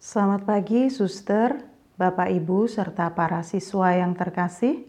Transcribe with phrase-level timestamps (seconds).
[0.00, 1.60] Selamat pagi, suster,
[2.00, 4.88] bapak, ibu, serta para siswa yang terkasih.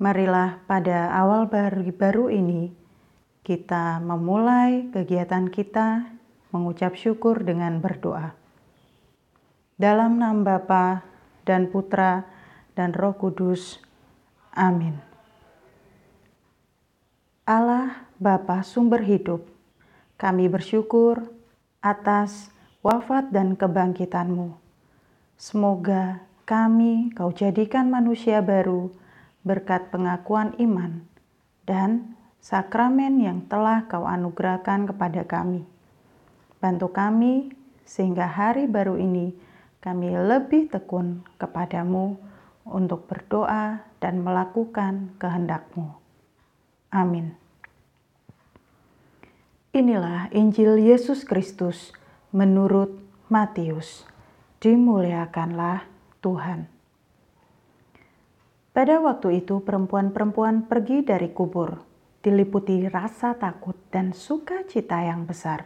[0.00, 2.72] Marilah pada awal baru, baru ini
[3.44, 6.16] kita memulai kegiatan kita
[6.48, 8.32] mengucap syukur dengan berdoa.
[9.76, 11.04] Dalam nama Bapa
[11.44, 12.24] dan Putra
[12.72, 13.84] dan Roh Kudus.
[14.56, 14.96] Amin.
[17.44, 19.44] Allah Bapa sumber hidup,
[20.16, 21.28] kami bersyukur
[21.84, 22.53] atas
[22.84, 24.52] wafat dan kebangkitanmu.
[25.40, 28.92] Semoga kami kau jadikan manusia baru
[29.40, 31.08] berkat pengakuan iman
[31.64, 32.12] dan
[32.44, 35.64] sakramen yang telah kau anugerahkan kepada kami.
[36.60, 37.56] Bantu kami
[37.88, 39.32] sehingga hari baru ini
[39.80, 42.20] kami lebih tekun kepadamu
[42.68, 45.88] untuk berdoa dan melakukan kehendakmu.
[46.92, 47.32] Amin.
[49.72, 51.92] Inilah Injil Yesus Kristus
[52.34, 52.90] menurut
[53.30, 54.02] Matius.
[54.58, 55.86] Dimuliakanlah
[56.18, 56.66] Tuhan.
[58.74, 61.78] Pada waktu itu perempuan-perempuan pergi dari kubur,
[62.26, 65.62] diliputi rasa takut dan sukacita yang besar.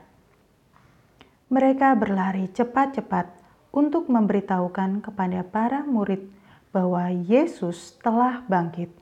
[1.49, 3.33] Mereka berlari cepat-cepat
[3.73, 6.29] untuk memberitahukan kepada para murid
[6.69, 8.93] bahwa Yesus telah bangkit.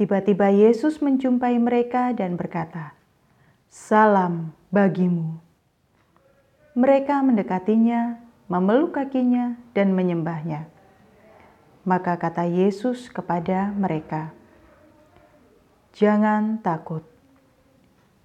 [0.00, 2.96] Tiba-tiba Yesus menjumpai mereka dan berkata,
[3.68, 5.51] "Salam bagimu."
[6.72, 8.16] Mereka mendekatinya,
[8.48, 10.72] memeluk kakinya, dan menyembahnya.
[11.84, 14.32] Maka kata Yesus kepada mereka,
[15.92, 17.04] "Jangan takut.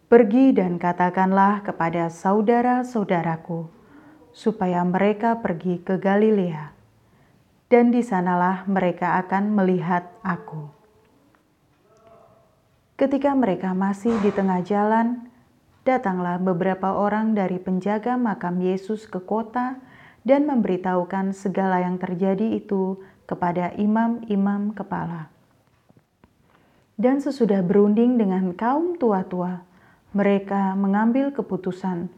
[0.07, 3.67] Pergi dan katakanlah kepada saudara-saudaraku
[4.31, 6.71] supaya mereka pergi ke Galilea,
[7.67, 10.71] dan di sanalah mereka akan melihat Aku."
[12.95, 15.27] Ketika mereka masih di tengah jalan,
[15.87, 19.79] datanglah beberapa orang dari penjaga makam Yesus ke kota
[20.27, 25.31] dan memberitahukan segala yang terjadi itu kepada imam-imam kepala.
[26.99, 29.63] Dan sesudah berunding dengan kaum tua-tua,
[30.11, 32.11] mereka mengambil keputusan,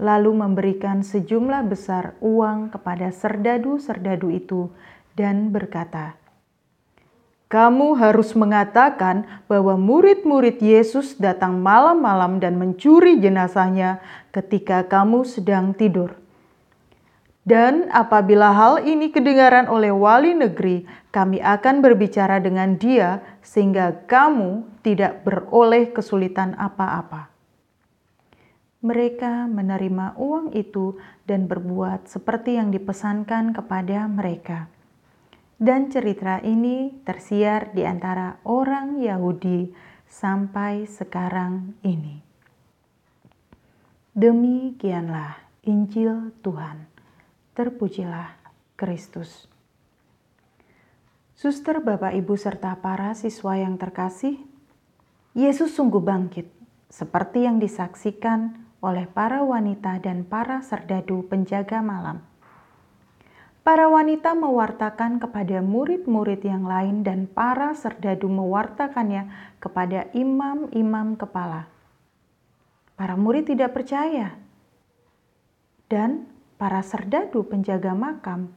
[0.00, 4.72] lalu memberikan sejumlah besar uang kepada serdadu-serdadu itu,
[5.12, 6.16] dan berkata,
[7.50, 13.98] kamu harus mengatakan bahwa murid-murid Yesus datang malam-malam dan mencuri jenazahnya
[14.30, 16.14] ketika kamu sedang tidur.
[17.42, 24.70] Dan apabila hal ini kedengaran oleh wali negeri, kami akan berbicara dengan dia sehingga kamu
[24.86, 27.34] tidak beroleh kesulitan apa-apa.
[28.78, 34.70] Mereka menerima uang itu dan berbuat seperti yang dipesankan kepada mereka
[35.60, 39.68] dan cerita ini tersiar di antara orang Yahudi
[40.08, 42.24] sampai sekarang ini.
[44.16, 45.36] Demikianlah
[45.68, 46.88] Injil Tuhan.
[47.52, 48.40] Terpujilah
[48.72, 49.44] Kristus.
[51.36, 54.40] Suster, Bapak, Ibu, serta para siswa yang terkasih,
[55.36, 56.48] Yesus sungguh bangkit,
[56.88, 62.29] seperti yang disaksikan oleh para wanita dan para serdadu penjaga malam
[63.70, 69.30] Para wanita mewartakan kepada murid-murid yang lain dan para serdadu mewartakannya
[69.62, 71.70] kepada imam-imam kepala.
[72.98, 74.34] Para murid tidak percaya.
[75.86, 76.26] Dan
[76.58, 78.50] para serdadu penjaga makam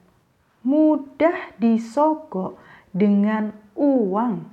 [0.66, 2.58] mudah disogok
[2.90, 4.50] dengan uang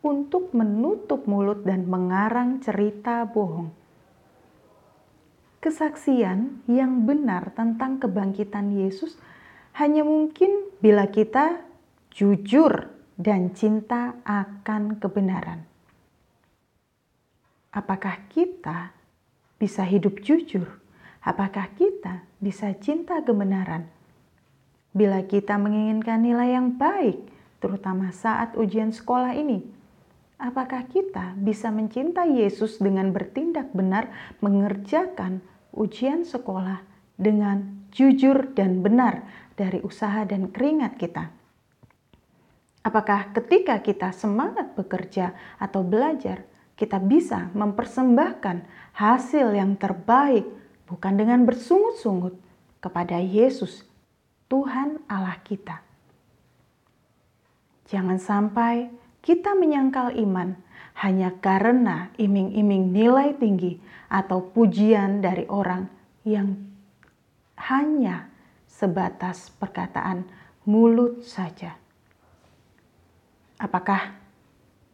[0.00, 3.76] untuk menutup mulut dan mengarang cerita bohong.
[5.60, 9.20] Kesaksian yang benar tentang kebangkitan Yesus
[9.78, 11.62] hanya mungkin bila kita
[12.10, 15.62] jujur dan cinta akan kebenaran.
[17.70, 18.90] Apakah kita
[19.54, 20.66] bisa hidup jujur?
[21.22, 23.86] Apakah kita bisa cinta kebenaran?
[24.90, 27.22] Bila kita menginginkan nilai yang baik,
[27.62, 29.62] terutama saat ujian sekolah ini,
[30.42, 34.10] apakah kita bisa mencintai Yesus dengan bertindak benar
[34.42, 35.38] mengerjakan
[35.70, 36.82] ujian sekolah
[37.14, 39.22] dengan jujur dan benar
[39.58, 41.34] dari usaha dan keringat kita.
[42.86, 46.46] Apakah ketika kita semangat bekerja atau belajar,
[46.78, 48.62] kita bisa mempersembahkan
[48.94, 50.46] hasil yang terbaik
[50.86, 52.38] bukan dengan bersungut-sungut
[52.78, 53.82] kepada Yesus,
[54.46, 55.82] Tuhan Allah kita.
[57.90, 60.54] Jangan sampai kita menyangkal iman
[61.02, 65.90] hanya karena iming-iming nilai tinggi atau pujian dari orang
[66.22, 66.56] yang
[67.58, 68.27] hanya
[68.78, 70.22] sebatas perkataan
[70.62, 71.74] mulut saja.
[73.58, 74.14] Apakah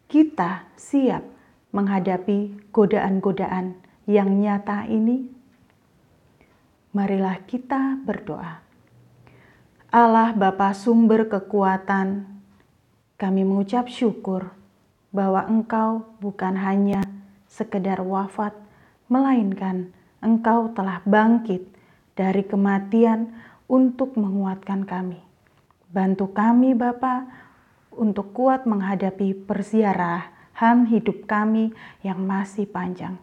[0.09, 1.21] kita siap
[1.69, 3.77] menghadapi godaan-godaan
[4.09, 5.29] yang nyata ini?
[6.97, 8.65] Marilah kita berdoa.
[9.93, 12.25] Allah Bapa sumber kekuatan,
[13.21, 14.49] kami mengucap syukur
[15.13, 17.05] bahwa Engkau bukan hanya
[17.53, 18.57] sekedar wafat,
[19.13, 19.93] melainkan
[20.25, 21.69] Engkau telah bangkit
[22.17, 23.35] dari kematian
[23.75, 25.19] untuk menguatkan kami.
[25.91, 27.27] Bantu kami Bapa
[27.91, 31.75] untuk kuat menghadapi persiarahan hidup kami
[32.07, 33.19] yang masih panjang.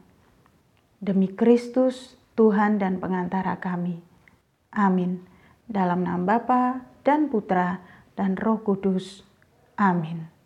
[1.00, 4.04] Demi Kristus, Tuhan dan pengantara kami.
[4.76, 5.24] Amin.
[5.72, 7.80] Dalam nama Bapa dan Putra
[8.20, 9.24] dan Roh Kudus.
[9.80, 10.41] Amin.